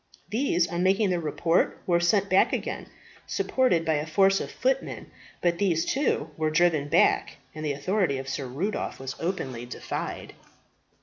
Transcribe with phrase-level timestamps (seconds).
[0.29, 2.87] These on making their report were sent back again,
[3.27, 5.11] supported by a force of footmen;
[5.43, 10.33] but these, too, were driven back, and the authority of Sir Rudolph was openly defied.